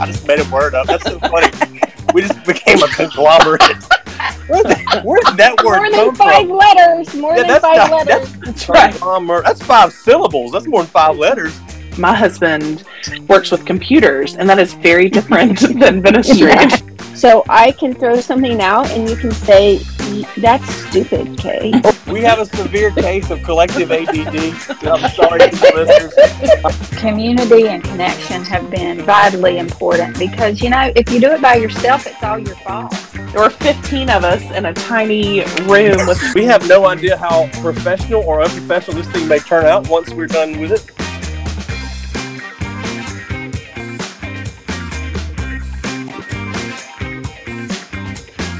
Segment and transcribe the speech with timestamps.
[0.00, 0.86] I just made a word up.
[0.86, 1.48] That's so funny.
[2.14, 3.62] we just became a conglomerate.
[4.48, 6.56] Where, the, where did that word More than five from?
[6.56, 7.14] letters.
[7.14, 8.32] More Yeah, than five not, letters.
[8.38, 9.44] that's, conglomerate.
[9.44, 10.52] that's five syllables.
[10.52, 11.58] That's more than five letters.
[11.98, 12.84] My husband
[13.28, 16.52] works with computers, and that is very different than ministry.
[17.16, 19.78] So I can throw something out, and you can say,
[20.36, 21.72] "That's stupid, Kay."
[22.06, 24.36] We have a severe case of collective ADD.
[24.86, 26.14] I'm sorry, listeners.
[26.98, 31.56] community and connection have been vitally important because you know if you do it by
[31.56, 32.92] yourself it's all your fault
[33.32, 37.48] There were 15 of us in a tiny room with We have no idea how
[37.60, 40.95] professional or unprofessional this thing may turn out once we're done with it.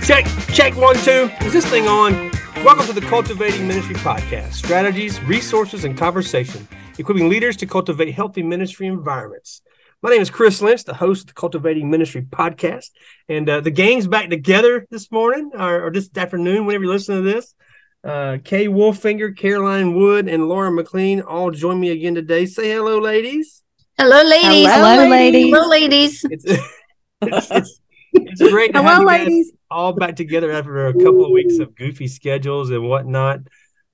[0.06, 1.28] Check, check one, two.
[1.40, 2.30] Is this thing on?
[2.62, 8.44] Welcome to the Cultivating Ministry Podcast strategies, resources, and conversation, equipping leaders to cultivate healthy
[8.44, 9.62] ministry environments.
[10.02, 12.90] My name is Chris Lynch, the host of the Cultivating Ministry Podcast.
[13.28, 17.16] And uh, the gang's back together this morning or, or this afternoon, whenever you listen
[17.16, 17.56] to this.
[18.04, 22.46] Uh, Kay Wolfinger, Caroline Wood, and Laura McLean all join me again today.
[22.46, 23.64] Say hello, ladies.
[23.98, 24.68] Hello, ladies.
[24.70, 25.52] Hello, ladies.
[25.52, 26.24] Hello, ladies.
[26.30, 26.44] It's
[27.22, 27.80] it's, it's,
[28.16, 29.52] it's great Hello, ladies.
[29.70, 33.40] all back together after a couple of weeks of goofy schedules and whatnot.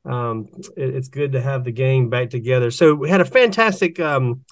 [0.05, 2.71] Um, it- it's good to have the gang back together.
[2.71, 4.45] So we had a fantastic um,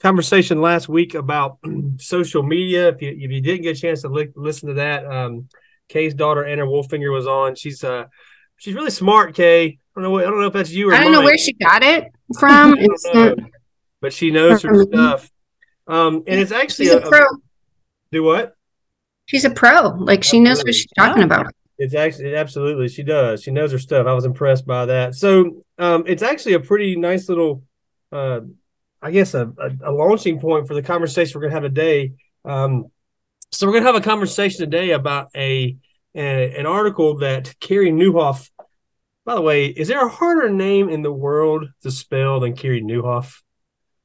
[0.00, 1.58] conversation last week about
[1.98, 2.88] social media.
[2.88, 5.48] If you if you didn't get a chance to li- listen to that, um,
[5.88, 7.54] Kay's daughter Anna Wolfinger was on.
[7.54, 8.06] She's uh
[8.56, 9.34] she's really smart.
[9.34, 10.10] Kay, I don't know.
[10.10, 12.04] what- I don't know if that's you or I don't know where she got it
[12.38, 12.74] from.
[12.80, 13.38] Know, not,
[14.00, 15.30] but she knows her stuff.
[15.86, 17.20] Um, and it's actually a pro.
[18.10, 18.54] do what?
[19.32, 19.88] She's a pro.
[19.88, 21.54] Like she knows what she's talking about.
[21.78, 23.42] It's actually absolutely she does.
[23.42, 24.06] She knows her stuff.
[24.06, 25.14] I was impressed by that.
[25.14, 27.62] So um, it's actually a pretty nice little,
[28.12, 28.40] uh,
[29.00, 32.12] I guess a, a, a launching point for the conversation we're gonna have today.
[32.44, 32.90] Um,
[33.50, 35.78] so we're gonna have a conversation today about a,
[36.14, 38.50] a an article that Carey Nieuwhof.
[39.24, 42.82] By the way, is there a harder name in the world to spell than Carey
[42.82, 43.40] Nieuwhof?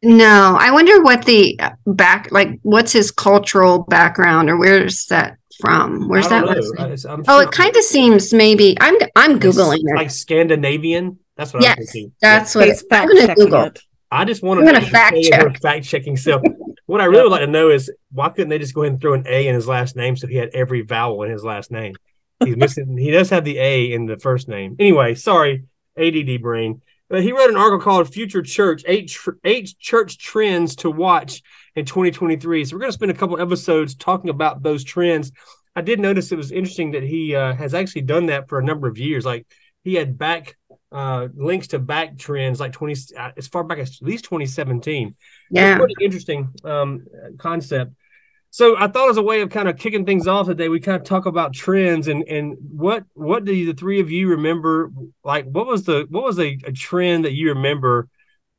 [0.04, 5.38] No, I wonder what the uh, back, like, what's his cultural background or where's that
[5.60, 6.08] from?
[6.08, 6.46] Where's that?
[6.46, 6.62] don't know.
[6.62, 6.86] website?
[6.86, 8.78] It's- I'm Oh, sure it kind of seems maybe.
[8.80, 9.96] I'm I'm googling it.
[9.96, 11.18] like Scandinavian.
[11.36, 12.12] That's what I'm Yes, thinking.
[12.22, 13.64] that's what Kay's I'm gonna Google.
[13.64, 13.80] it.
[14.12, 15.62] I just want I'm to gonna fact check.
[15.62, 16.42] fact checking self.
[16.86, 19.02] what I really would like to know is why couldn't they just go ahead and
[19.02, 21.72] throw an A in his last name so he had every vowel in his last
[21.72, 21.96] name?
[22.44, 22.96] He's missing.
[22.98, 24.76] he does have the A in the first name.
[24.80, 25.64] Anyway, sorry,
[25.98, 26.82] ADD brain.
[27.10, 31.42] But he wrote an article called "Future Church: Eight tr- Eight Church Trends to Watch
[31.76, 35.32] in 2023." So we're going to spend a couple episodes talking about those trends.
[35.76, 38.64] I did notice it was interesting that he uh, has actually done that for a
[38.64, 39.26] number of years.
[39.26, 39.46] Like
[39.84, 40.58] he had back
[40.92, 45.16] uh, links to back trends like 20 uh, as far back as at least 2017.
[45.52, 45.72] Yeah.
[45.72, 47.06] It's pretty interesting um,
[47.38, 47.94] concept.
[48.50, 51.00] So I thought as a way of kind of kicking things off today, we kind
[51.00, 54.92] of talk about trends and and what what do the three of you remember?
[55.24, 58.08] Like what was the what was a, a trend that you remember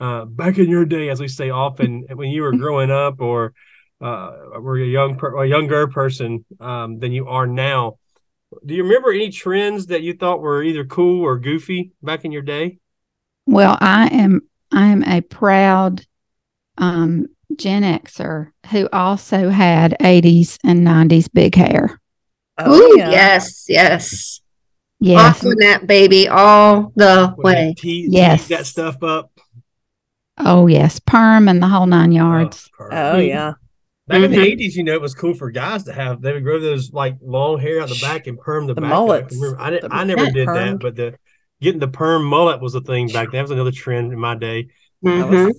[0.01, 3.53] uh, back in your day, as we say often, when you were growing up or
[4.01, 7.99] uh, were a young per- a younger person um, than you are now?
[8.65, 12.33] Do you remember any trends that you thought were either cool or goofy back in
[12.33, 12.79] your day?
[13.47, 16.05] well i am i am a proud
[16.77, 17.27] um
[17.57, 22.01] gen xer who also had 80s and 90s big hair
[22.67, 24.41] Ooh, yes, yes.
[24.99, 27.65] yes Off with that baby all the When way.
[27.69, 28.41] they tease, Yes.
[28.41, 29.31] tease that stuff up.
[30.39, 33.53] oh yes perm and the whole nine yards Oh, Oh yeah.
[34.09, 34.45] Back in the Mhm.
[34.47, 36.23] eighties, you know, it was cool for guys to have.
[36.23, 38.89] They would grow those like long hair out the back and perm the, The back.
[38.91, 39.35] mullets.
[39.37, 41.15] I, remember, I, didn't, The I never did that, but the
[41.61, 43.33] getting the perm mullet was a thing back then.
[43.41, 44.69] That was another trend in my day.
[45.05, 45.53] Mhm.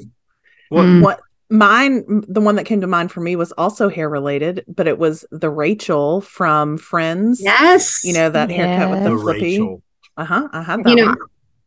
[0.70, 0.84] What?
[0.86, 1.04] Mm.
[1.04, 4.88] What mine the one that came to mind for me was also hair related, but
[4.88, 7.42] it was the Rachel from Friends.
[7.42, 8.04] Yes.
[8.04, 9.42] You know that haircut with The the flippy.
[9.60, 9.82] Rachel.
[10.18, 10.48] Uh-huh.
[10.52, 11.18] I had that you know one.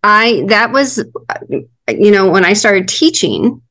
[0.02, 1.02] i that was
[1.88, 3.62] you know when i started teaching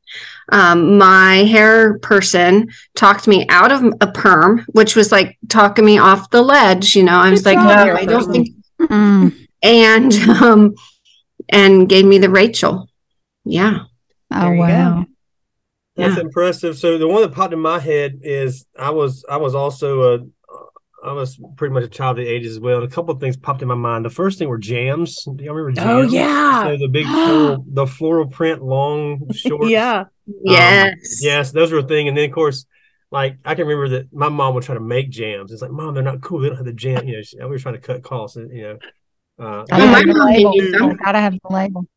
[0.52, 5.98] um, my hair person talked me out of a perm which was like talking me
[6.00, 8.48] off the ledge you know i was Good like no hair i don't think
[8.82, 9.48] Mm.
[9.62, 10.74] and um
[11.50, 12.90] and gave me the rachel
[13.46, 13.82] yeah
[14.34, 15.06] oh wow go.
[15.98, 16.24] Wow That's Yeah.
[16.24, 16.78] impressive.
[16.78, 20.20] So the one that popped in my head is I was I was also a
[21.04, 22.78] I was pretty much a child of the eighties as well.
[22.82, 24.06] And a couple of things popped in my mind.
[24.06, 25.24] The first thing were jams.
[25.24, 26.14] Do you remember jams?
[26.14, 26.64] Oh yeah.
[26.64, 29.72] So the big floral, the floral print long shorts.
[29.72, 30.06] yeah.
[30.44, 32.08] yes Yes, those were a thing.
[32.08, 32.66] And then of course,
[33.12, 35.52] like I can remember that my mom would try to make jams.
[35.52, 36.40] It's like, mom, they're not cool.
[36.40, 37.08] They don't have the jam.
[37.08, 38.38] You know, she, we were trying to cut costs.
[38.38, 38.78] You know.
[39.40, 40.96] Uh, Gotta Oh, my have the mom label.
[41.04, 41.88] Gotta have the label.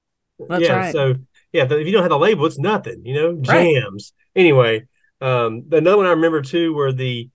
[0.49, 0.77] That's yeah.
[0.77, 0.93] right.
[0.93, 1.15] So
[1.55, 3.01] yeah, if you don't have the label, it's nothing.
[3.07, 3.75] You know, Right.
[3.83, 4.13] jams.
[4.37, 4.85] Anyway,
[5.21, 7.31] Um, another one I remember too were the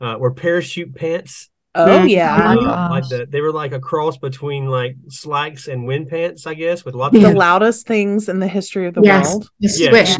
[0.00, 1.50] uh, were parachute pants.
[1.74, 2.08] Oh Mhm.
[2.08, 2.54] yeah.
[2.58, 6.46] Oh, my like the, they were like a cross between like slacks and wind pants,
[6.46, 9.28] I guess, with lots the of the loudest things in the history of the Yes.
[9.28, 9.50] world.
[9.60, 9.88] The Yeah.
[9.90, 10.16] swish.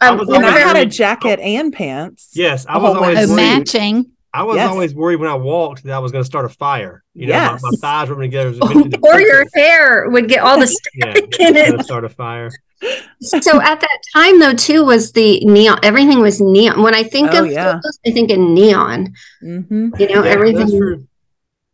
[0.00, 2.30] I Um, was And I had a worried- jacket and pants.
[2.34, 3.30] Yes, I A was whole always bunch.
[3.30, 3.58] Oh, worried.
[3.58, 4.06] matching.
[4.34, 4.70] I was Yes.
[4.70, 7.04] always worried when I walked that I was going to start a fire.
[7.14, 10.28] You know, my, my thighs were going to get eventually the or your hair would
[10.28, 11.84] get all the yeah, stick in it.
[11.84, 12.50] start a fire.
[13.20, 15.78] So at that time, though, too, was the neon.
[15.82, 16.82] Everything was neon.
[16.82, 17.72] When I think Oh, of yeah.
[17.74, 19.12] photos, I think in neon.
[19.40, 20.58] hmm You know, Yeah, everything.
[20.60, 21.06] That's true.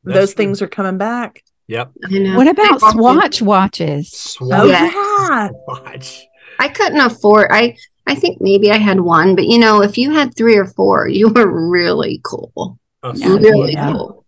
[0.05, 0.45] That's Those true.
[0.45, 1.43] things are coming back.
[1.69, 1.93] Yep.
[2.07, 2.37] I know.
[2.37, 4.11] What about Swatch watches?
[4.41, 4.69] Oh Swatch.
[4.69, 4.85] Yeah.
[4.91, 5.49] yeah.
[5.67, 6.27] Watch.
[6.59, 7.49] I couldn't afford.
[7.53, 7.77] I
[8.09, 11.09] I think maybe I had one, but you know, if you had three or four,
[11.09, 12.79] you were really cool.
[13.03, 13.93] A Yeah, really yeah.
[13.93, 14.25] cool.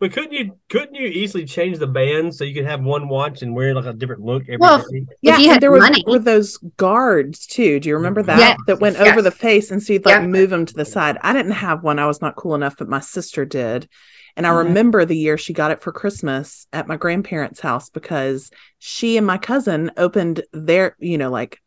[0.00, 3.42] But couldn't you couldn't you easily change the band so you could have one watch
[3.42, 4.60] and wear like a different look every day?
[4.60, 4.84] Well,
[5.22, 7.80] Yeah, if you and had there were, money, were those guards too.
[7.80, 8.38] Do you remember that?
[8.38, 9.08] Yes, That went yes.
[9.08, 10.26] over the face, and so you'd like Yeah.
[10.26, 11.18] move them to the side.
[11.22, 11.98] I didn't have one.
[11.98, 13.88] I was not cool enough, but my sister did.
[14.36, 14.68] And I mm-hmm.
[14.68, 19.26] remember the year she got it for Christmas at my grandparents' house because she and
[19.26, 21.60] my cousin opened their, you know, like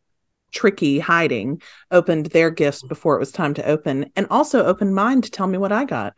[0.52, 2.88] tricky hiding, opened their gifts mm-hmm.
[2.90, 5.86] before it was time to open, and also opened mine to tell me what I
[5.86, 6.14] got.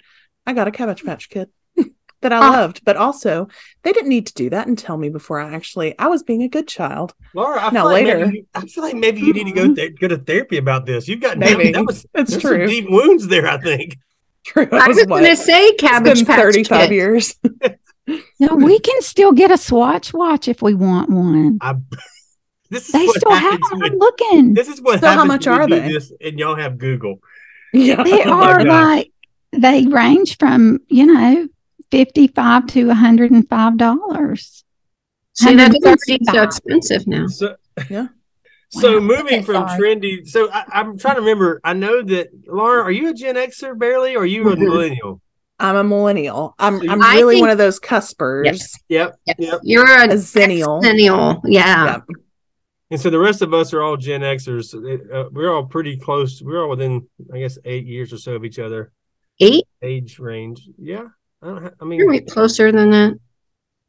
[0.45, 1.07] I got a Cabbage mm-hmm.
[1.09, 1.49] Patch Kid
[2.21, 2.51] that I Ah.
[2.51, 3.47] loved, but also
[3.83, 6.43] they didn't need to do that and tell me before I actually I was being
[6.43, 7.13] a good child.
[7.33, 9.63] Laura, I Now, feel like maybe later- I feel like maybe you need to go
[9.65, 9.73] mm-hmm.
[9.75, 11.07] th- go to therapy about this.
[11.07, 11.71] You've got Maybe.
[11.71, 12.59] that was It's true.
[12.59, 13.47] some deep wounds there.
[13.47, 13.97] I think.
[14.45, 14.67] True.
[14.73, 16.93] I was going to say It's Cabbage been Patch 35 Kid.
[16.93, 17.35] years.
[18.37, 21.57] No, we can still get a Swatch watch if we want one.
[21.61, 21.75] I
[22.69, 23.83] this is They what still have happens them.
[23.83, 24.53] I'm looking.
[24.53, 25.79] this is what So how much are they?
[25.91, 27.19] This and y'all have Google.
[27.73, 28.03] yeah.
[28.03, 28.67] They Oh are gosh.
[28.67, 29.11] like
[29.51, 31.47] they range from you know
[31.91, 34.63] fifty five to one hundred and five dollars.
[35.35, 36.43] See, that's already so $165.
[36.45, 37.27] expensive now.
[37.27, 37.55] So
[37.89, 38.07] Yeah.
[38.69, 38.99] So Wow.
[39.01, 39.79] moving from sorry.
[39.97, 41.61] trendy, so I, I'm trying to remember.
[41.63, 44.59] I know that Laura, are you a Gen Xer barely, or are you a Mhm.
[44.61, 45.21] millennial?
[45.59, 46.55] I'm a millennial.
[46.57, 48.45] I'm So I'm really think- one of those cuspers.
[48.47, 48.79] Yes.
[48.89, 49.35] Yep, Yes.
[49.37, 49.59] yep.
[49.61, 50.81] You're a, A zennial.
[50.81, 51.41] Zennial.
[51.45, 51.85] Yeah.
[51.85, 52.03] Yep.
[52.93, 54.75] And so the rest of us are all Gen Xers.
[54.75, 56.43] Uh, we're all pretty close.
[56.43, 58.91] We're all within, I guess, eight years or so of each other
[59.39, 59.63] Eight.
[59.81, 60.69] age range.
[60.77, 61.05] Yeah,
[61.41, 63.17] I, don't ha- I mean, You're way closer than that.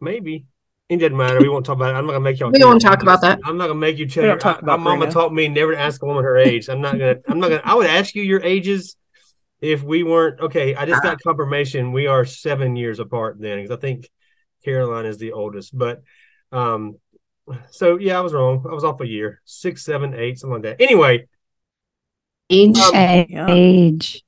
[0.00, 0.46] maybe.
[0.88, 1.38] It doesn't matter.
[1.38, 1.98] We won't talk about it.
[1.98, 2.50] I'm not gonna make y'all.
[2.50, 3.40] We tell won't talk about that.
[3.44, 4.38] I'm not gonna make you tell your.
[4.38, 5.12] talk I- my about mama Bruno.
[5.12, 6.70] taught me never to ask a woman her age.
[6.70, 7.16] I'm not gonna.
[7.28, 7.62] I'm not gonna.
[7.62, 8.96] I would ask you your ages
[9.60, 10.74] if we weren't okay.
[10.74, 14.08] I just got confirmation we are seven years apart then because I think
[14.64, 15.76] Caroline is the oldest.
[15.76, 16.02] But
[16.52, 16.96] um,
[17.70, 18.64] so yeah, I was wrong.
[18.68, 20.82] I was off a year, six, seven, eight, something like that.
[20.82, 21.26] Anyway,
[22.50, 22.78] Age.
[22.78, 24.22] Um, Age.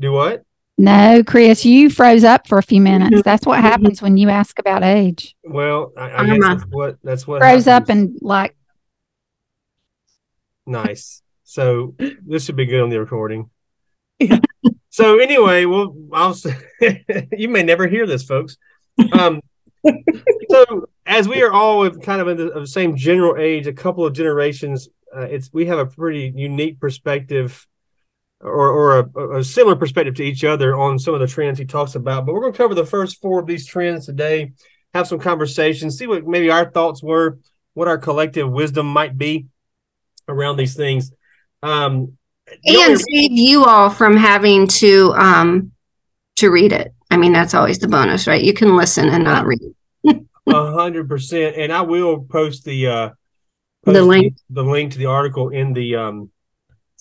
[0.00, 0.42] do what?
[0.78, 3.22] No, Chris, you froze up for a few minutes.
[3.22, 3.62] That's what Mhm.
[3.62, 5.34] happens when you ask about age.
[5.42, 8.54] Well, I, I I'm guess that's what that's what Froze up and like
[10.66, 11.22] Nice.
[11.44, 11.94] So
[12.26, 13.50] this should be good on the recording.
[14.18, 14.40] Yeah.
[14.90, 16.34] So anyway, well, I'll
[17.32, 18.56] you may never hear this, folks.
[19.12, 19.40] Um,
[20.50, 23.72] so as we are all kind of in the, of the same general age, a
[23.72, 27.66] couple of generations, uh, it's we have a pretty unique perspective,
[28.40, 31.64] or or a, a similar perspective to each other on some of the trends he
[31.64, 32.26] talks about.
[32.26, 34.52] But we're going to cover the first four of these trends today,
[34.94, 37.38] have some conversations, see what maybe our thoughts were,
[37.74, 39.46] what our collective wisdom might be
[40.28, 41.12] around these things.
[41.62, 42.18] Um,
[42.64, 45.72] and save you all from having to um
[46.36, 46.92] to read it.
[47.10, 48.42] I mean, that's always the bonus, right?
[48.42, 49.60] You can listen and not read.
[50.48, 53.10] A hundred percent, and I will post the uh,
[53.84, 54.36] The link.
[54.50, 56.30] the link to the article in the um,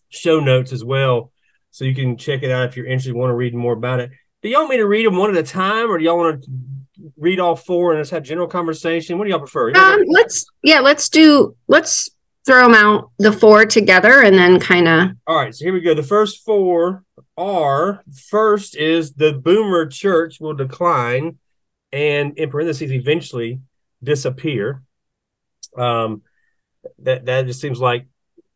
[0.09, 1.31] show notes as well,
[1.71, 3.13] so you can check it out if you're interested.
[3.13, 4.09] Want to read more about it?
[4.41, 6.43] Do y'all want me to read them one at a time, or do y'all want
[6.43, 6.49] to
[7.17, 9.17] read all four and just have general conversation?
[9.17, 9.73] What do y'all prefer?
[9.75, 12.09] Um, let's yeah, let's do let's
[12.45, 15.81] throw them out the four together and then kind of All right, so here we
[15.81, 15.93] go.
[15.95, 17.03] The first four
[17.37, 21.37] are first is the boomer church will decline
[21.95, 23.61] and in parentheses eventually
[24.03, 24.83] disappear.
[25.77, 26.21] Um
[26.99, 28.05] that that just seems like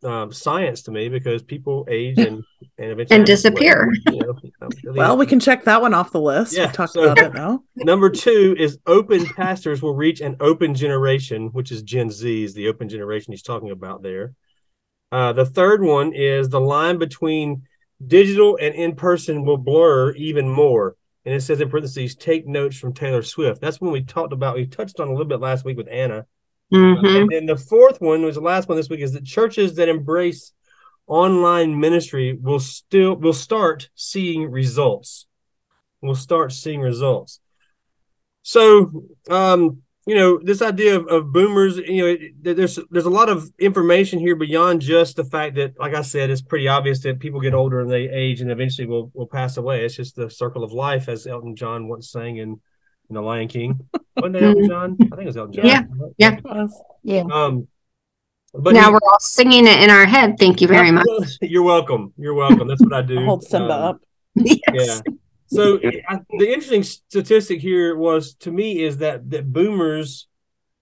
[0.03, 2.43] um, science to me because people age and
[2.77, 3.91] and eventually And disappear.
[4.05, 6.55] You know, Well, we can check that one off the list.
[6.55, 7.63] Yeah, we talked so- about it now.
[7.75, 12.53] Number two is open pastors will reach an open generation, which is Gen Z, is
[12.53, 14.33] the open generation he's talking about there.
[15.11, 17.63] Uh, the third one is the line between
[18.05, 20.95] digital and in person will blur even more.
[21.25, 23.61] And it says in parentheses, take notes from Taylor Swift.
[23.61, 26.25] That's when we talked about, we touched on a little bit last week with Anna.
[26.71, 27.21] Mhm.
[27.21, 29.89] And then the fourth one was the last one this week is that churches that
[29.89, 30.53] embrace
[31.07, 35.25] online ministry will still will start seeing results.
[36.01, 37.39] We'll start seeing results.
[38.43, 43.11] So um you know, this idea of, of boomers, you know, it, there's there's a
[43.11, 46.99] lot of information here beyond just the fact that, like I said, it's pretty obvious
[47.03, 49.85] that people get older and they age and eventually will will pass away.
[49.85, 52.49] It's just the circle of life, as Elton John once sang in,
[53.09, 53.79] in The Lion King.
[54.15, 54.97] Wasn't that Elton John?
[54.99, 55.65] I think it was Elton John.
[55.67, 55.83] Yeah.
[56.17, 56.67] Yeah.
[57.03, 57.23] Yeah.
[57.31, 57.67] Um,
[58.53, 60.37] but now he- we're all singing it in our head.
[60.39, 61.05] Thank you very much.
[61.41, 62.13] You're welcome.
[62.17, 62.67] You're welcome.
[62.67, 63.23] That's what I do.
[63.25, 64.01] Hold Simba Um, up.
[64.35, 64.57] yes.
[64.73, 65.13] yeah.
[65.49, 70.27] So I, the interesting statistic here was to me is that that boomers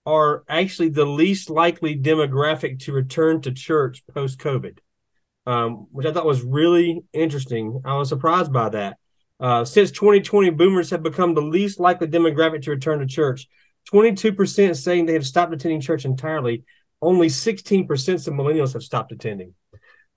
[0.05, 4.77] are actually the least likely demographic to return to church post COVID,
[5.45, 7.81] um, which I thought was really interesting.
[7.85, 8.97] I was surprised by that.
[9.39, 13.47] Uh, since 2020, boomers have become the least likely demographic to return to church.
[13.91, 16.63] 22% saying they have stopped attending church entirely.
[17.01, 19.53] Only 16% of millennials have stopped attending.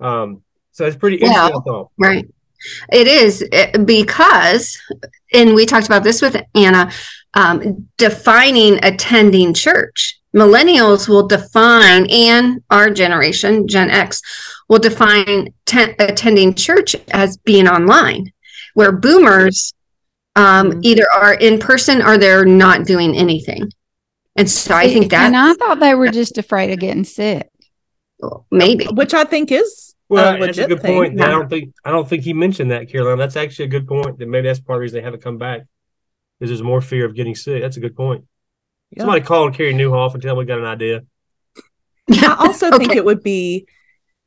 [0.01, 0.43] Um,
[0.73, 1.57] so it's pretty interesting.
[1.57, 1.91] I thought.
[1.99, 2.27] Right.
[2.93, 4.79] It is eh, because,
[5.33, 6.91] and we talked about this with Anna,
[7.35, 10.19] um, defining attending church.
[10.35, 14.23] Millennials will define, and our generation, Gen X,
[14.69, 18.33] will define te- attending church as being online,
[18.75, 19.73] where boomers
[20.37, 20.81] um, Mhm.
[20.85, 23.69] either are in person or they're not doing anything.
[24.37, 27.49] And so I think that and I thought they were just afraid of getting sick.
[28.51, 28.87] maybe.
[28.87, 30.97] Which I think is Well, a that's a good thing.
[30.97, 31.21] point.
[31.21, 33.17] I don't think I don't think he mentioned that, Caroline.
[33.17, 34.19] That's actually a good point.
[34.19, 35.63] That maybe that's part of the reason they haven't come back.
[36.41, 37.63] Is there's more fear of getting sick.
[37.63, 38.25] That's a good point.
[38.91, 39.03] Yeah.
[39.05, 41.03] Somebody call Carey Nieuwhof and tell them we got an idea.
[42.11, 43.69] I also think it would be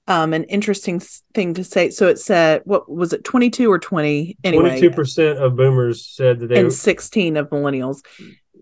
[0.08, 1.02] um an interesting
[1.34, 1.90] thing to say.
[1.90, 6.40] So it said what was it 22 or 20 anyway Twenty-two percent of boomers said
[6.40, 6.60] that they.
[6.62, 8.02] and 16 of millennials.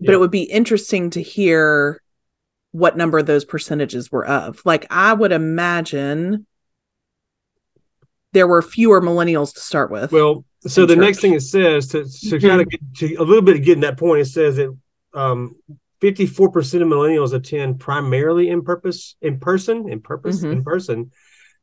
[0.00, 2.02] But it would be interesting to hear
[2.72, 4.60] what number those percentages were of.
[4.64, 6.46] Like I would imagine
[8.32, 10.12] there were fewer millennials to start with.
[10.12, 12.46] Well, so the next thing it says to, to Mm-hmm.
[12.48, 14.74] kind of get to a little bit of getting that point, it says that
[15.14, 15.56] um,
[16.00, 20.52] 54% of millennials attend primarily in purpose, in person, in purpose, Mhm.
[20.52, 21.10] in person.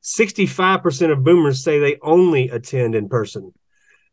[0.01, 3.53] 65% of boomers say they only attend in person.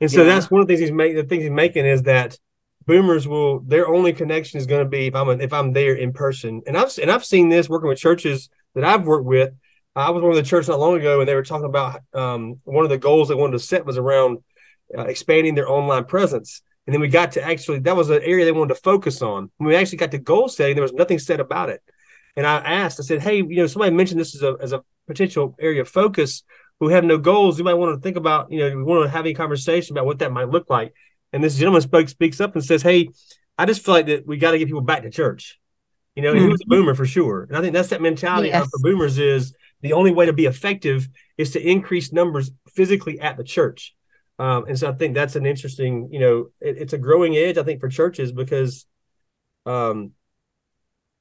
[0.01, 0.29] And so Yeah.
[0.35, 1.17] that's one of the things he's making.
[1.17, 2.39] The things he's making is that
[2.87, 6.13] boomers will their only connection is going to be if I'm if I'm there in
[6.13, 6.63] person.
[6.67, 9.51] And I've and I've seen this working with churches that I've worked with.
[9.97, 12.61] I was one of the church not long ago, and they were talking about um,
[12.65, 14.39] one of the goals they wanted to set was around
[14.97, 16.61] uh, expanding their online presence.
[16.87, 19.51] And then we got to actually that was an area they wanted to focus on.
[19.57, 21.81] When we actually got to goal setting, there was nothing said about it.
[22.37, 24.85] And I asked, I said, "Hey, you know, somebody mentioned this as a as a
[25.07, 26.45] potential area of focus.
[26.79, 27.59] Who have no goals?
[27.59, 30.05] You might want to think about, you know, we want to have a conversation about
[30.05, 30.93] what that might look like."
[31.33, 33.09] And this gentleman spoke speaks up and says, "Hey,
[33.57, 35.59] I just feel like that we got to get people back to church."
[36.15, 38.49] You know, and he was a boomer for sure, and I think that's that mentality
[38.49, 38.65] Yes.
[38.65, 43.21] of the boomers is the only way to be effective is to increase numbers physically
[43.21, 43.95] at the church.
[44.39, 47.57] Um, and so I think that's an interesting, you know, it, it's a growing edge,
[47.57, 48.87] I think, for churches because,
[49.65, 50.13] um,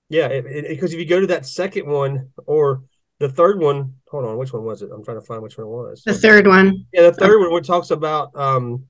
[0.10, 2.84] yeah, because if you go to that second one or
[3.20, 4.90] the third one, hold on, which one was it?
[4.94, 6.04] I'm trying to find which one it was.
[6.06, 6.86] The third one.
[6.92, 8.86] Yeah, the third one, which talks about um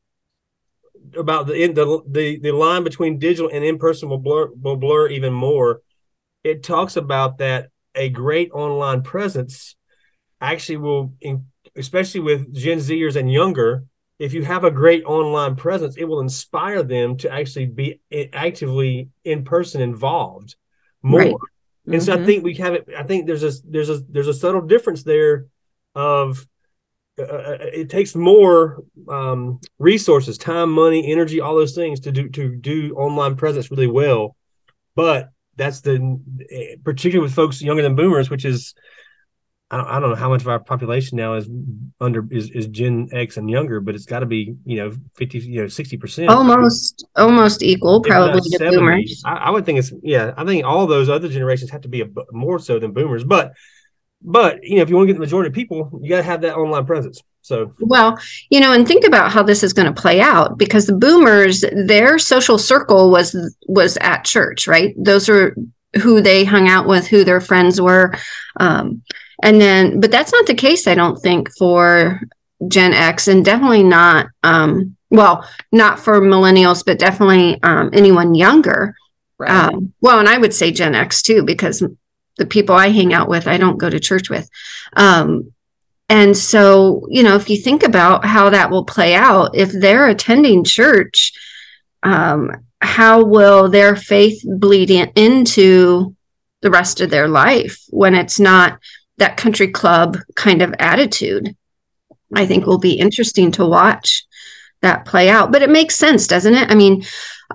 [1.15, 4.75] about the in the the the line between digital and in person will blur will
[4.75, 5.81] blur even more.
[6.43, 9.75] It talks about that a great online presence
[10.41, 11.13] actually will,
[11.75, 13.85] especially with Gen Zers and younger,
[14.19, 17.99] if you have a great online presence, it will inspire them to actually be
[18.33, 20.55] actively in person involved
[21.01, 21.19] more.
[21.19, 21.35] Right.
[21.87, 22.25] And so I Mhm.
[22.25, 22.89] think we have it.
[22.97, 25.47] I think there's a there's a there's a subtle difference there
[25.93, 26.47] of
[27.17, 32.29] uh, uh, it takes more um, resources, time, money, energy, all those things to do
[32.29, 34.35] to do online presence really well.
[34.95, 36.19] But that's the
[36.49, 38.73] eh, particularly with folks younger than boomers, which is
[39.71, 41.49] I don't, I don't know how much of our population now is
[41.99, 45.39] under is, is Gen X and younger, but it's got to be you know fifty
[45.39, 48.77] you know sixty percent Almost almost equal, probably to 70.
[48.77, 49.23] boomers.
[49.25, 50.33] I, I would think it's yeah.
[50.37, 53.53] I think all those other generations have to be a, more so than boomers, but
[54.21, 56.23] but you know if you want to get the majority of people, you got to
[56.23, 57.21] have that online presence.
[57.45, 58.17] So Well,
[58.49, 61.63] you know, and think about how this is going to play out because the boomers,
[61.71, 63.35] their social circle was
[63.67, 64.95] was at church, right?
[64.97, 65.55] Those are
[66.01, 68.15] who they hung out with, who their friends were.
[68.59, 69.03] Um,
[69.43, 72.19] and then, but that's not the case, I don't think, for
[72.67, 74.25] Gen X, and definitely not.
[74.41, 78.95] Um, well, not for millennials, but definitely um, anyone younger.
[79.37, 79.51] Right.
[79.51, 81.83] Um, well, and I would say Gen X too, because
[82.37, 84.49] the people I hang out with, I don't go to church with.
[84.95, 85.53] Um,
[86.09, 90.07] and so, you know, if you think about how that will play out, if they're
[90.07, 91.33] attending church,
[92.03, 96.15] um, how will their faith bleed in, into
[96.61, 98.79] the rest of their life when it's not
[99.17, 101.55] that country club kind of attitude?
[102.33, 104.25] I think will be interesting to watch
[104.81, 105.51] that play out.
[105.51, 106.69] But it makes sense, doesn't it?
[106.69, 107.03] I mean,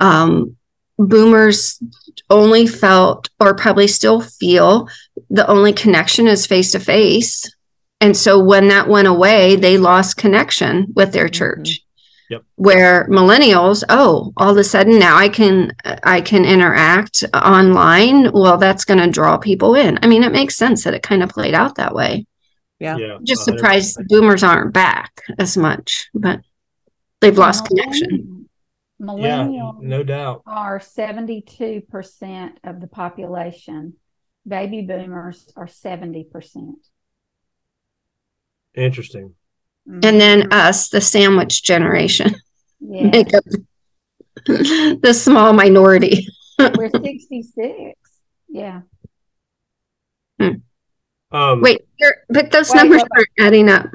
[0.01, 0.57] um,
[0.99, 1.81] boomers
[2.29, 4.89] only felt or probably still feel
[5.29, 7.49] the only connection is face to face.
[8.01, 11.33] And so when that went away, they lost connection with their Mhm.
[11.35, 11.81] church.
[12.31, 12.45] Yep.
[12.55, 15.73] Where millennials, oh, all of a sudden now I can
[16.05, 18.31] I can interact online.
[18.33, 19.99] Well, that's going to draw people in.
[20.03, 22.27] I mean, it makes sense that it kind of played out that way.
[22.79, 22.97] Yeah.
[23.25, 23.59] Just 100%.
[23.59, 26.41] surprised boomers aren't back as much, but
[27.21, 28.49] they've lost connection.
[29.01, 30.43] Yeah, Millennials no doubt.
[30.47, 33.95] are 72% of the population.
[34.47, 36.77] Baby boomers are 70%.
[38.81, 39.35] Interesting.
[39.87, 42.35] And then us, the sandwich generation,
[42.81, 43.45] yeah, make up
[44.47, 46.27] the small minority.
[46.77, 47.99] we're 66.
[48.49, 48.83] Yeah.
[51.33, 53.87] Um, Wait, you're- but those Wait, numbers wait, aren't adding up.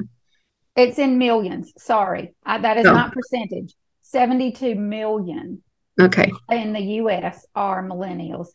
[0.74, 1.72] It's in millions.
[1.78, 2.34] Sorry.
[2.44, 2.94] I, that is No.
[2.94, 3.74] not percentage.
[4.02, 5.62] 72 million
[6.00, 6.30] Okay.
[6.50, 8.48] in the US are millennials.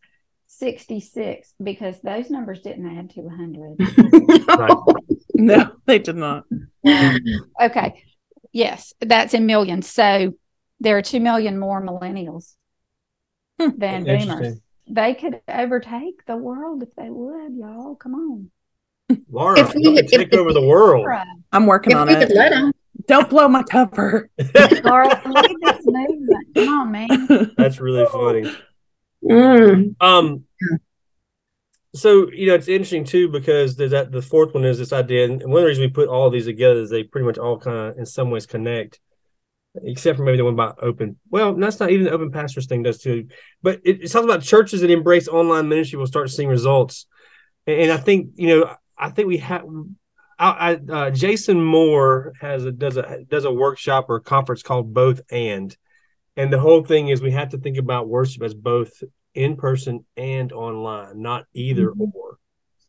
[0.58, 3.78] 66 because those numbers didn't add to 100.
[4.60, 4.78] Right.
[5.34, 6.44] No, they did not.
[7.62, 8.04] okay.
[8.52, 9.90] Yes, that's in millions.
[9.90, 10.34] So
[10.82, 12.54] there are 2 million more millennials
[13.58, 14.58] than boomers.
[14.90, 17.96] They could overtake the world if they would, y'all.
[17.96, 18.52] Come on.
[19.30, 21.02] Laura, If we you would- can take if- over the world.
[21.02, 22.28] Laura, I'm working If on we it.
[22.28, 22.72] could let them.
[23.08, 24.30] Don't blow my cover.
[24.84, 26.48] Laura, lead this movement.
[26.56, 27.52] Come on, man.
[27.58, 28.52] That's really funny.
[29.24, 29.96] Mm.
[30.02, 30.46] Um,
[31.94, 35.26] so you know it's interesting too because there's that the fourth one is this idea,
[35.26, 37.60] and one of the reasons we put all these together is they pretty much all
[37.60, 39.00] kind of in some ways connect,
[39.84, 41.20] except for maybe the one about open.
[41.30, 43.28] Well, that's not even the open pastors thing does too,
[43.62, 47.08] but it, it talks about churches that embrace online ministry will start seeing results,
[47.68, 49.66] and, and I think you know I think we have.
[50.44, 55.22] I, uh, Jason Moore has a does a does a workshop or conference called Both
[55.30, 55.76] and,
[56.38, 58.92] and the whole thing is we have to think about worship as both
[59.34, 62.38] in person and online, not either or.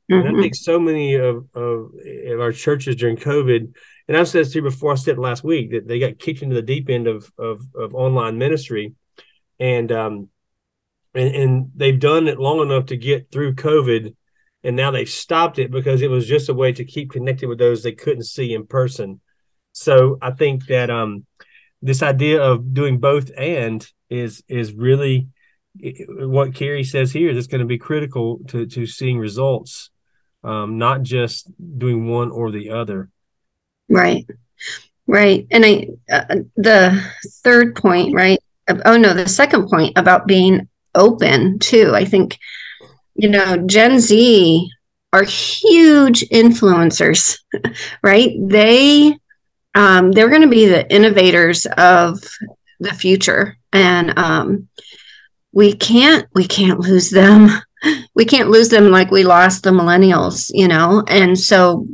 [0.09, 0.41] And I Mhm.
[0.41, 1.91] think so many of, of,
[2.27, 3.73] of our churches during COVID,
[4.09, 6.19] and I've said this to you before, I said it last week that they got
[6.19, 8.95] kicked into the deep end of of, of online ministry,
[9.59, 10.29] and um,
[11.15, 14.15] and, and they've done it long enough to get through COVID,
[14.65, 17.59] and now they've stopped it because it was just a way to keep connected with
[17.59, 19.21] those they couldn't see in person.
[19.73, 21.25] So I think that um,
[21.83, 25.29] this idea of doing both and is is really
[25.75, 27.35] what Carey says here.
[27.35, 29.91] That's going to be critical to to seeing results,
[30.45, 33.11] um, not just doing one or the other.
[33.89, 34.27] Right.
[35.07, 35.47] Right.
[35.51, 37.05] And I, uh, the
[37.43, 38.39] third point, right?
[38.69, 41.93] uh, Oh, no, the second point about being open too.
[41.95, 42.39] I think,
[43.15, 44.71] you know, Gen Z
[45.13, 47.39] are huge influencers,
[48.03, 48.33] right?
[48.41, 49.19] They,
[49.75, 52.23] um, they're going to be the innovators of
[52.81, 53.57] the future.
[53.73, 54.69] And, um,
[55.53, 57.49] we can't, we can't lose them.
[58.15, 61.03] We can't lose them like we lost the millennials, you know?
[61.09, 61.89] And so,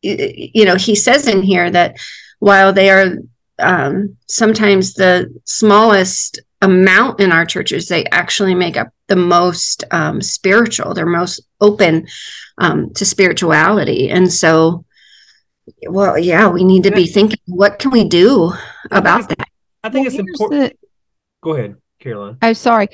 [0.00, 1.98] you know, he says in here that
[2.38, 3.18] while they are
[3.58, 10.20] um, sometimes the smallest amount in our churches, they actually make up the most um,
[10.20, 10.94] spiritual.
[10.94, 12.06] They're most open
[12.58, 14.84] um, to spirituality, and so,
[15.88, 18.52] well, yeah, we need to be thinking, what can we do
[18.90, 19.48] about that?
[19.82, 20.72] I think Well, it's here's important.
[20.80, 20.88] the-
[21.42, 22.38] Go ahead, Caroline.
[22.42, 22.88] Oh, sorry.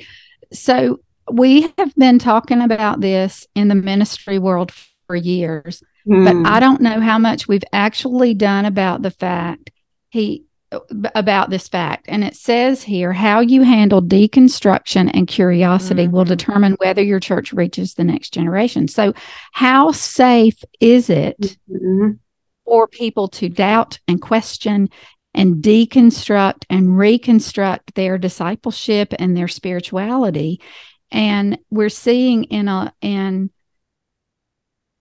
[0.51, 0.99] So
[1.31, 4.71] we have been talking about this in the ministry world
[5.07, 6.45] for years, but Hmm.
[6.45, 9.71] I don't know how much we've actually done about the fact
[10.09, 10.43] he
[11.13, 12.05] about this fact.
[12.09, 16.29] And it says here how you handle deconstruction and curiosity will Mhm.
[16.29, 18.87] determine whether your church reaches the next generation.
[18.87, 19.13] So,
[19.51, 22.17] how safe is it Mhm.
[22.65, 24.89] For people to doubt and question
[25.33, 30.61] and deconstruct and reconstruct their discipleship and their spirituality.
[31.11, 33.49] And we're seeing in a in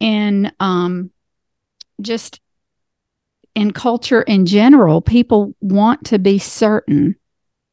[0.01, 1.11] in um
[2.01, 2.41] just
[3.55, 7.15] in culture in general people want to be certain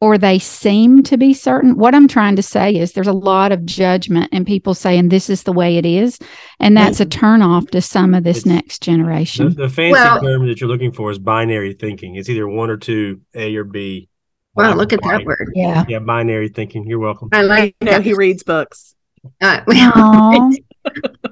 [0.02, 3.52] or they seem to be certain what i'm trying to say is there's a lot
[3.52, 6.18] of judgment and people saying this is the way it is
[6.60, 10.48] and that's a turnoff to some of this It's- next generation the fancy Well- term
[10.48, 12.16] that you're looking for is binary thinking.
[12.16, 14.08] It's either one or two, A or B.
[14.56, 15.52] Wow, black look or at that word.
[15.56, 16.86] yeah Yeah, binary thinking.
[16.88, 17.30] You're welcome.
[17.32, 18.04] I like No, that.
[18.04, 18.96] he reads books.
[19.42, 20.52] Uh, Aw.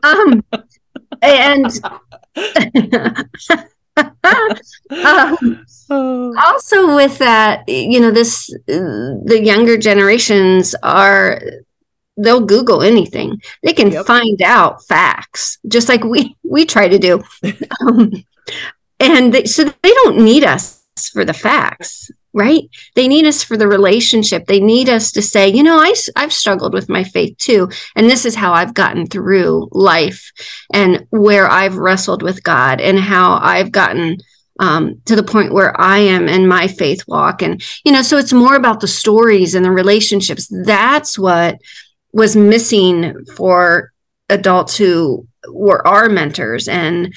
[0.03, 0.43] um,
[1.21, 1.71] and
[5.05, 6.35] um, Oh.
[6.43, 11.41] also with that you know this the younger generations are
[12.17, 14.05] they'll google anything they can Yep.
[14.05, 17.23] find out facts just like we we try to do
[17.87, 18.11] um,
[18.99, 20.83] and they, so they don't need us
[21.13, 22.69] for the facts right?
[22.93, 24.45] They need us for the relationship.
[24.45, 27.69] They need us to say, you know, I, I've struggled with my faith too.
[27.95, 30.31] And this is how I've gotten through life
[30.71, 34.17] and where I've wrestled with God and how I've gotten
[34.59, 37.41] um, to the point where I am in my faith walk.
[37.41, 40.47] And, you know, so it's more about the stories and the relationships.
[40.63, 41.57] That's what
[42.13, 43.91] was missing for
[44.29, 47.15] adults who were our mentors and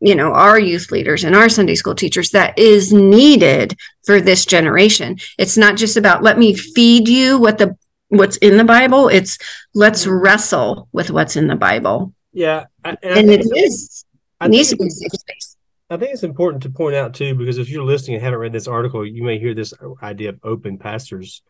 [0.00, 4.44] you know our youth leaders and our sunday school teachers that is needed for this
[4.44, 5.18] generation.
[5.38, 7.76] It's not just about let me feed you what the
[8.08, 9.08] what's in the bible.
[9.08, 9.38] It's
[9.74, 12.12] let's wrestle with what's in the bible.
[12.32, 14.04] Yeah and, and it is.
[14.40, 15.56] I needs to be safe space.
[15.90, 18.52] I think it's important to point out too, because if you're listening and haven't read
[18.52, 21.42] this article, you may hear this idea of open pastors,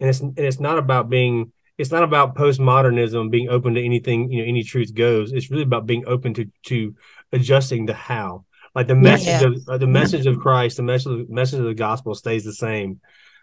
[0.00, 4.30] and it's and it's not about being it's not about postmodernism being open to anything
[4.30, 5.32] you know any truth goes.
[5.32, 6.94] It's really about being open to to
[7.32, 8.44] adjusting the how.
[8.74, 9.48] Like the message yeah.
[9.48, 13.00] of uh, the message of Christ, the message message of the gospel stays the same,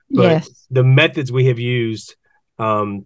[0.10, 0.68] but yes.
[0.70, 2.16] the methods we have used
[2.58, 3.06] um,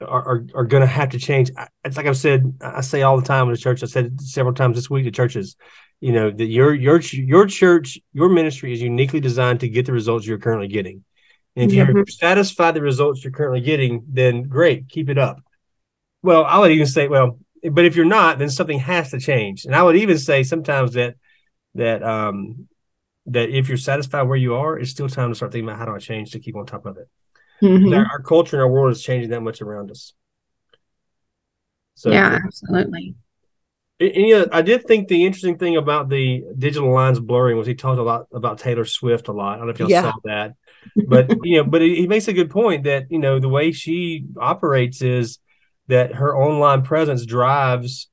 [0.00, 1.50] are are, are going to have to change.
[1.84, 3.82] It's like I've said, I say all the time in the church.
[3.82, 5.56] I said several times this week to churches.
[6.00, 9.92] You know that your your your church, your ministry is uniquely designed to get the
[9.92, 11.04] results you're currently getting.
[11.54, 11.96] And if mm-hmm.
[11.96, 15.42] you're satisfied the results you're currently getting, then great, keep it up.
[16.22, 17.38] Well, I would even say, well,
[17.70, 19.64] but if you're not, then something has to change.
[19.64, 21.16] And I would even say sometimes that
[21.74, 22.68] that um
[23.26, 25.84] that if you're satisfied where you are, it's still time to start thinking about how
[25.84, 27.08] do I change to keep on top of it.
[27.62, 27.92] Mm-hmm.
[27.92, 30.14] Our, our, culture and our world is changing that much around us.
[31.94, 33.16] So yeah, absolutely.
[34.00, 37.98] And, I did think the interesting thing about the digital lines blurring was he talked
[37.98, 39.54] a lot about Taylor Swift a lot.
[39.54, 40.02] I don't know if y'all yeah.
[40.02, 40.54] saw that,
[41.08, 44.24] but you know, but he makes a good point that you know the way she
[44.40, 45.40] operates is
[45.88, 48.08] that her online presence drives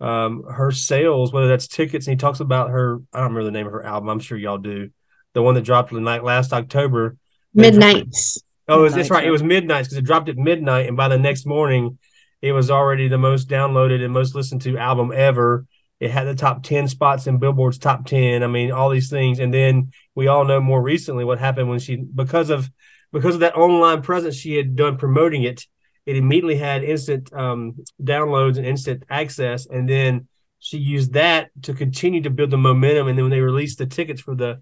[0.00, 2.06] um, her sales, whether that's tickets.
[2.06, 3.00] And he talks about her.
[3.12, 4.08] I don't remember the name of her album.
[4.08, 4.90] I'm sure y'all do.
[5.34, 7.16] The one that dropped the night last October.
[7.54, 8.42] Midnights.
[8.66, 9.26] Oh, it's, it's right.
[9.26, 11.98] It was midnight because it dropped at midnight, and by the next morning,
[12.40, 15.66] it was already the most downloaded and most listened to album ever.
[15.98, 18.42] It had the top ten spots in Billboard's top ten.
[18.42, 21.80] I mean, all these things, and then we all know more recently what happened when
[21.80, 22.70] she because of
[23.12, 25.66] because of that online presence she had done promoting it
[26.10, 29.66] it immediately had instant um, downloads and instant access.
[29.66, 30.26] And then
[30.58, 33.06] she used that to continue to build the momentum.
[33.06, 34.60] And then when they released the tickets for the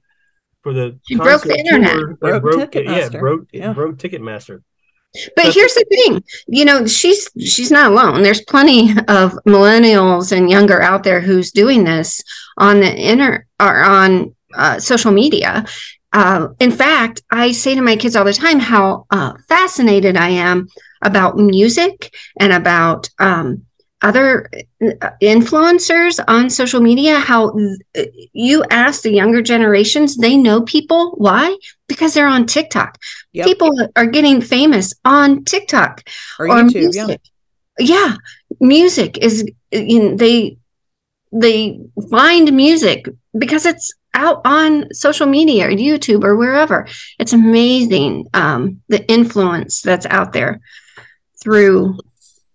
[0.63, 1.95] for the she broke the internet.
[1.95, 3.73] tour, broke, broke it, yeah broke yeah.
[3.73, 4.63] broke ticketmaster.
[5.35, 6.23] But so, here's the thing.
[6.49, 8.23] You know she's she's not alone.
[8.23, 12.23] There's plenty of millennials and younger out there who's doing this
[12.59, 15.65] on the inner or on uh, social media.
[16.13, 20.31] Uh, in fact, I say to my kids all the time how uh, fascinated I
[20.31, 20.69] am
[21.03, 23.67] about music and about um,
[24.01, 24.49] other
[24.83, 27.53] uh, influencers on social media how
[28.33, 31.57] you ask the younger generations they know people why
[31.89, 32.97] because they're on tiktok
[33.33, 33.47] yep.
[33.47, 36.03] people are getting famous on tiktok
[36.39, 37.21] or, or YouTube, music.
[37.79, 37.97] Yeah.
[37.97, 38.17] yeah
[38.61, 40.59] music is you know, they
[41.33, 46.87] they find music because it's out on social media or youtube or wherever
[47.19, 50.61] it's amazing um, the influence that's out there
[51.43, 51.99] through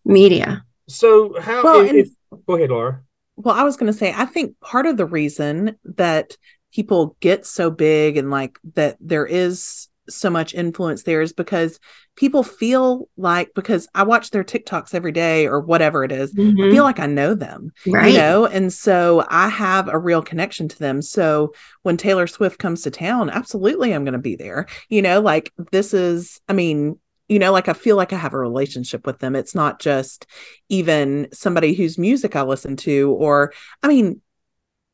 [0.06, 0.64] media.
[0.88, 1.64] So how?
[1.64, 2.10] Well, if, if,
[2.46, 3.02] go ahead, Laura.
[3.36, 6.38] Well, I was going to say, I think part of the reason that
[6.74, 11.80] people get so big and like that there is so much influence there is because
[12.16, 16.62] people feel like because I watch their TikToks every day or whatever it is, mm-hmm.
[16.62, 18.12] I feel like I know them, right.
[18.12, 21.02] you know, and so I have a real connection to them.
[21.02, 24.68] So when Taylor Swift comes to town, absolutely, I'm going to be there.
[24.90, 28.34] You know, like this is, I mean, you know like i feel like i have
[28.34, 30.26] a relationship with them it's not just
[30.70, 34.22] even somebody whose music i listen to or i mean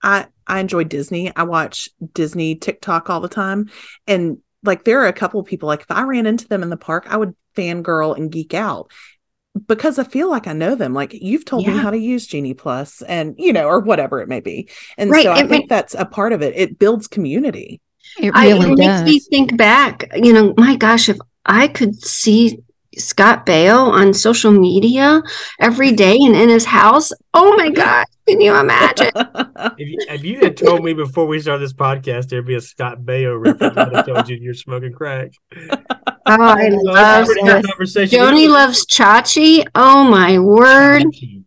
[0.04, 3.70] i i enjoy disney i watch disney tiktok all the time
[4.08, 6.70] and like there are a couple of people like if i ran into them in
[6.70, 8.92] the park i would fangirl and geek out
[9.68, 10.94] because I feel like I know them.
[10.94, 11.74] Like you've told yeah.
[11.74, 14.70] me how to use Genie Plus and you know, or whatever it may be.
[14.98, 15.24] And right.
[15.24, 16.54] so I it think that's a part of it.
[16.56, 17.82] It builds community.
[18.20, 18.78] It really I, it does.
[18.78, 21.18] makes me think back, you know, my gosh, if
[21.50, 22.60] I could see
[22.96, 25.24] Scott Baio on social media
[25.60, 27.12] every day and in his house.
[27.34, 28.06] Oh my God.
[28.28, 29.10] Can you imagine?
[29.16, 32.62] if, you, if you had told me before we started this podcast there'd be a
[32.62, 35.32] Scott Baio reference, I'd have told you you're smoking crack.
[35.52, 37.28] Oh, I love
[37.66, 38.20] conversation.
[38.20, 39.66] Joanie loves Chachi.
[39.74, 41.04] Oh my word.
[41.06, 41.38] Chachi.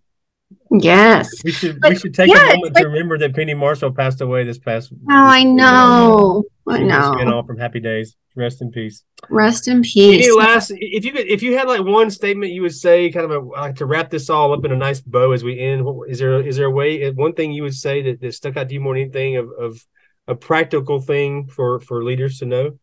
[0.81, 1.29] Yes.
[1.45, 3.93] We should but, we should take yeah, a moment like, to remember that Penny Marshall
[3.93, 6.45] passed away this past Oh, I know.
[6.67, 7.13] I know.
[7.15, 8.17] Spin from Happy Days.
[8.35, 9.05] Rest in peace.
[9.29, 10.27] Rest in peace.
[10.27, 13.31] Any last if you could if you had like one statement you would say kind
[13.31, 15.85] of a like to wrap this all up in a nice bow as we end,
[15.85, 18.57] what, is there is there a way one thing you would say that, that stuck
[18.57, 19.87] out to you more than anything of, of
[20.27, 22.79] a practical thing for for leaders to know?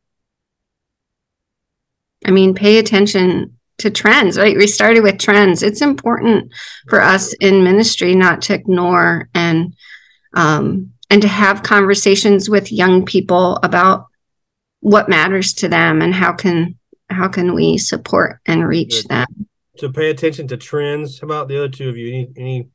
[2.24, 4.58] I mean, pay attention to trends, right?
[4.58, 5.64] We started with trends.
[5.64, 6.54] It's important
[6.88, 9.76] for us in ministry not to ignore and
[10.34, 14.06] um, and to have conversations with young people about
[14.82, 16.78] what matters to them and how can
[17.10, 19.10] how can we support and reach Good.
[19.10, 19.48] them.
[19.80, 21.20] To pay attention to trends.
[21.20, 22.08] How about the other two of you?
[22.08, 22.70] Any any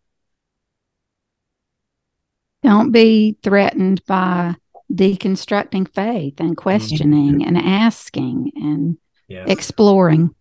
[2.63, 4.57] Don't be threatened by
[4.93, 9.45] deconstructing faith and questioning and asking and yeah.
[9.47, 10.35] exploring.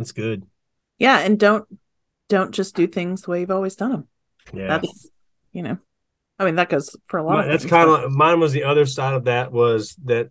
[0.00, 0.46] That's good.
[0.98, 1.66] Yeah, and don't
[2.30, 4.08] don't just do things the way you've always done them.
[4.54, 4.66] Yeah.
[4.68, 5.08] That's
[5.52, 5.76] you know,
[6.38, 7.34] I mean that goes for a lot.
[7.34, 10.30] Mi- of that's kind but- of mine was the other side of that was that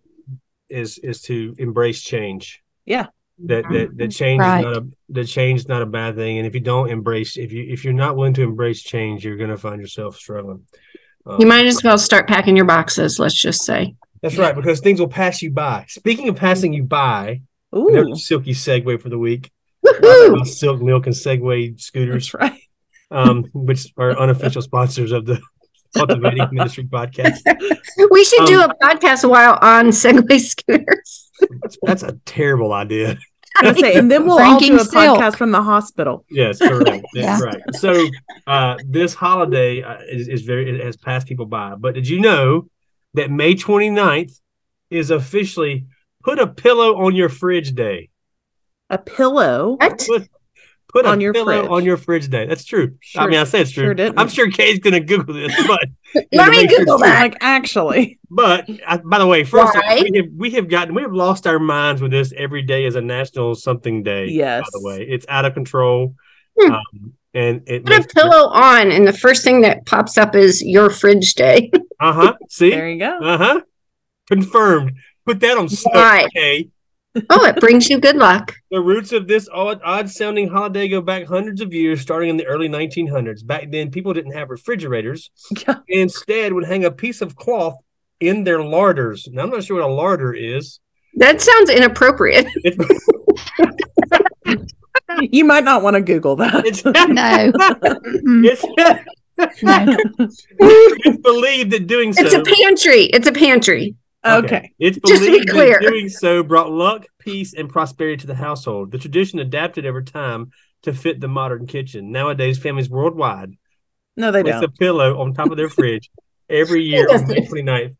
[0.68, 3.06] is is to embrace change Yeah.
[3.44, 4.58] that that that change Right.
[4.58, 7.36] is not a that change is not a bad thing and if you don't embrace
[7.36, 10.64] if you if you're not willing to embrace change you're going to find yourself struggling
[11.26, 13.94] Um, You might as well start packing your boxes, let's just say.
[14.22, 17.42] that's right because things will pass you by speaking of passing you by
[17.76, 19.50] Ooh, silky segue for the week
[19.84, 20.46] Woohoo!
[20.46, 22.60] silk milk and segway scooters that's right.
[23.10, 25.40] um which are unofficial sponsors of the
[25.96, 27.38] cultivating ministry podcast
[28.10, 31.30] We should do Um, a podcast while on Segway scooters.
[31.82, 33.18] that's a terrible idea
[33.62, 35.18] I say, and then we'll all do a silk.
[35.18, 36.24] podcast from the hospital.
[36.30, 37.04] Yes, correct.
[37.14, 37.36] Yeah.
[37.36, 37.62] That's right.
[37.74, 38.06] So
[38.46, 41.74] uh, this holiday uh, is, is very it has passed people by.
[41.74, 42.68] But did you know
[43.14, 44.38] that May 29th
[44.88, 45.86] is officially
[46.22, 48.09] put a pillow on your fridge day?
[48.90, 49.76] A pillow.
[49.80, 50.04] What?
[50.06, 50.28] Put
[50.92, 51.70] put a On your pillow fridge.
[51.70, 52.46] on your fridge day.
[52.46, 52.96] That's true.
[53.16, 53.94] I mean, I say it's true.
[53.96, 54.12] sure.
[54.16, 55.84] I'm sure Kay's going to Google this, but
[56.32, 57.20] Let to me make sure Google it's that.
[57.22, 60.02] Like actually, But uh, by the way, first off, Why?
[60.10, 62.32] we have we have gotten we have lost our minds with this.
[62.36, 64.26] Every day is a national something day.
[64.26, 64.62] Yes.
[64.62, 66.14] By the way, it's out of control.
[66.60, 66.72] Hmm.
[66.72, 70.34] Um, and it Put a makes pillow on, and the first thing that pops up
[70.34, 71.70] is your fridge day.
[72.02, 72.34] Uh huh.
[72.48, 72.70] See.
[72.70, 73.18] there you go.
[73.18, 73.60] Uh huh.
[74.28, 74.92] Confirmed.
[75.26, 76.24] Put that on Why?
[76.34, 76.68] okay.
[77.30, 78.54] Oh, it brings you good luck.
[78.70, 82.46] The roots of this odd, odd-sounding holiday go back hundreds of years, starting in the
[82.46, 83.44] early 1900s.
[83.44, 85.30] Back then, people didn't have refrigerators.
[85.66, 85.78] Yeah.
[85.88, 87.74] Instead, would hang a piece of cloth
[88.20, 89.28] in their larders.
[89.32, 90.78] Now, I'm not sure what a larder is.
[91.16, 92.46] That sounds inappropriate.
[95.20, 96.64] You might not want to Google that.
[96.64, 97.52] it's, No.
[98.44, 99.96] It's, no.
[100.58, 102.24] it's believed that doing so.
[102.24, 103.04] It's a pantry.
[103.06, 103.96] It's a pantry.
[104.24, 104.72] Okay.
[104.78, 108.90] It's Just be believed that doing so brought luck, peace, and prosperity to the household.
[108.92, 110.50] The tradition adapted over time
[110.82, 112.10] to fit the modern kitchen.
[112.12, 113.56] Nowadays, families worldwide
[114.16, 114.64] No, they place don't.
[114.64, 116.10] a pillow on top of their fridge
[116.48, 117.96] every year on May 29th.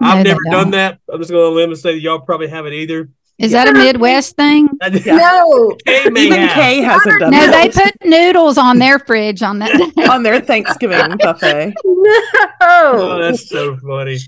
[0.00, 0.98] No, I've they never done that.
[1.12, 3.10] I'm just going to limb and say that y'all probably haven't either.
[3.38, 4.68] Is that a Midwest thing?
[5.06, 5.76] No.
[5.84, 6.50] Kay Even have.
[6.52, 9.72] Kay hasn't done No, they put noodles on their fridge on that
[10.10, 11.74] on their Thanksgiving buffet.
[12.60, 13.22] Oh, No.
[13.22, 14.18] that's so funny.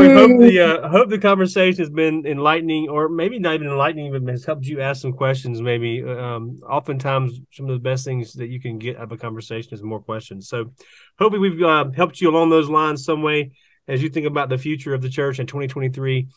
[0.00, 0.40] We hope Mm.
[0.40, 4.44] the uh, hope the conversation has been enlightening, or maybe not even enlightening, but has
[4.44, 5.60] helped you ask some questions.
[5.60, 9.16] Maybe, um, oftentimes, some of the best things that you can get out of a
[9.18, 10.48] conversation is more questions.
[10.48, 10.72] So,
[11.18, 13.52] hopefully, we've uh, helped you along those lines some way
[13.88, 16.28] as you think about the future of the church in 2023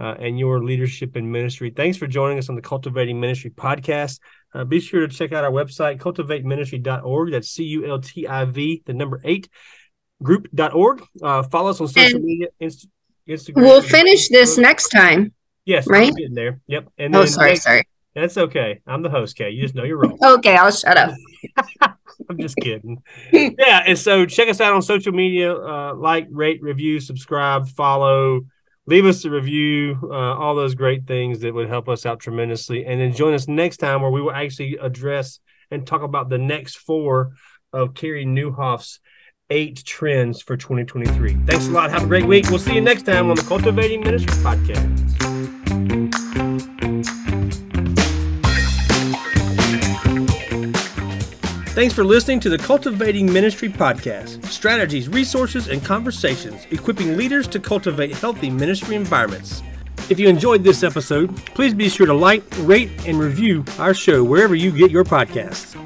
[0.00, 1.70] uh, and your leadership in ministry.
[1.70, 4.20] Thanks for joining us on the Cultivating Ministry podcast.
[4.52, 7.32] Uh, be sure to check out our website, cultivateministry.org.
[7.32, 9.48] That's C U L T I V, the number eight,
[10.22, 11.04] group.org.
[11.22, 12.88] Uh, follow us on social And media, Inst-
[13.28, 13.56] Instagram.
[13.62, 15.32] We'll finish this next time.
[15.64, 16.08] Yes, right?
[16.08, 16.60] I'm getting there.
[16.66, 16.88] Yep.
[16.98, 17.86] And Oh, sorry, next- sorry.
[18.14, 18.80] That's okay.
[18.86, 19.50] I'm the host, Kay.
[19.50, 20.18] You just know you're wrong.
[20.20, 21.14] Okay, I'll shut up.
[22.28, 23.00] I'm just kidding.
[23.32, 25.54] yeah, and so check us out on social media.
[25.54, 28.40] Uh, like, rate, review, subscribe, follow,
[28.86, 29.98] leave us a review.
[30.02, 32.86] Uh, all those great things that would help us out tremendously.
[32.86, 35.38] And then join us next time where we will actually address
[35.70, 37.32] and talk about the next four
[37.72, 38.98] of Carey Nieuwhof's
[39.50, 41.36] eight trends for 2023.
[41.46, 41.90] Thanks a lot.
[41.90, 42.50] Have a great week.
[42.50, 44.94] We'll see you next time on the Cultivating Ministry podcast.
[51.70, 57.60] Thanks for listening to the Cultivating Ministry podcast strategies, resources, and conversations equipping leaders to
[57.60, 59.62] cultivate healthy ministry environments.
[60.10, 64.24] If you enjoyed this episode, please be sure to like, rate, and review our show
[64.24, 65.76] wherever you get your podcasts.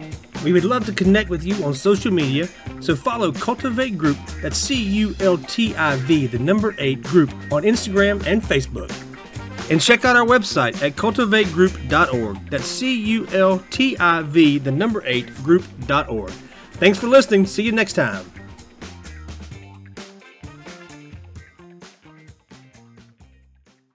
[0.45, 2.49] We would love to connect with you on social media,
[2.81, 7.31] so follow Cultivate Group, that's C U L T I V, the number 8 group,
[7.53, 8.93] on Instagram and Facebook.
[9.71, 12.51] And check out our website at cultivategroup.org.
[12.51, 16.31] That's C U L T I V, the number 8 group.org.
[16.73, 17.47] Thanks for listening.
[17.47, 18.25] See you next time.